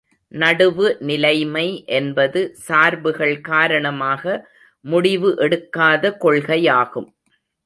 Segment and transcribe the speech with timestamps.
[0.31, 1.65] நடுவு நிலைமை
[1.97, 4.23] என்பது சார்புகள் காரணமாக
[4.85, 7.09] முடிவு எடுக்காத கொள்கையாகும்.